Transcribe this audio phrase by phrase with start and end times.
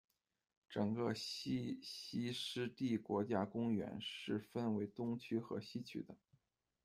[0.67, 6.15] 整个西溪湿地国家公园是分为东区和西区的。